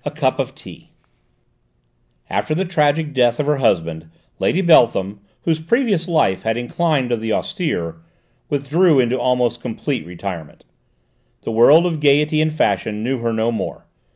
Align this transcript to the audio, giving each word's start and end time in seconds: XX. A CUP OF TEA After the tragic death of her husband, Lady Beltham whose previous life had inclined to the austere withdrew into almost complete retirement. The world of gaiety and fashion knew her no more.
XX. 0.00 0.06
A 0.06 0.10
CUP 0.16 0.38
OF 0.40 0.54
TEA 0.56 0.90
After 2.28 2.54
the 2.56 2.64
tragic 2.64 3.14
death 3.14 3.38
of 3.38 3.46
her 3.46 3.58
husband, 3.58 4.10
Lady 4.40 4.60
Beltham 4.60 5.20
whose 5.42 5.60
previous 5.62 6.08
life 6.08 6.42
had 6.42 6.56
inclined 6.56 7.10
to 7.10 7.16
the 7.16 7.32
austere 7.32 7.98
withdrew 8.48 8.98
into 8.98 9.16
almost 9.16 9.60
complete 9.62 10.04
retirement. 10.04 10.64
The 11.44 11.52
world 11.52 11.86
of 11.86 12.00
gaiety 12.00 12.40
and 12.40 12.52
fashion 12.52 13.04
knew 13.04 13.18
her 13.18 13.32
no 13.32 13.52
more. 13.52 13.86